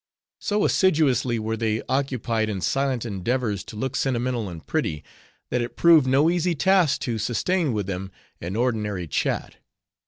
[0.39, 5.03] So assiduously were they occupied in silent endeavors to look sentimental and pretty,
[5.51, 8.09] that it proved no easy task to sustain with them
[8.41, 9.57] an ordinary chat.